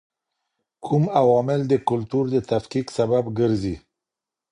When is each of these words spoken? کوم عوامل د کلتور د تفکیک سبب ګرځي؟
کوم 0.85 1.03
عوامل 1.21 1.59
د 1.67 1.73
کلتور 1.89 2.23
د 2.31 2.37
تفکیک 2.51 2.87
سبب 2.97 3.23
ګرځي؟ 3.39 3.75